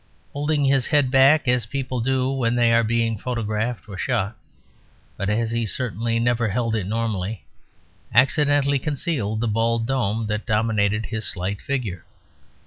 Holding 0.33 0.65
his 0.65 0.87
head 0.87 1.11
back, 1.11 1.47
as 1.47 1.67
people 1.67 1.99
do 2.01 2.27
when 2.31 2.55
they 2.55 2.73
are 2.73 2.83
being 2.83 3.19
photographed 3.19 3.87
(or 3.87 3.99
shot), 3.99 4.35
but 5.15 5.29
as 5.29 5.51
he 5.51 5.67
certainly 5.67 6.17
never 6.17 6.49
held 6.49 6.75
it 6.75 6.87
normally, 6.87 7.43
accidentally 8.11 8.79
concealed 8.79 9.41
the 9.41 9.47
bald 9.47 9.85
dome 9.85 10.25
that 10.25 10.47
dominated 10.47 11.05
his 11.05 11.27
slight 11.27 11.61
figure. 11.61 12.03